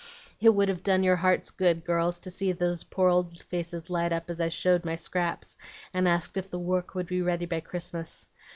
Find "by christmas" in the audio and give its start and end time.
7.45-8.25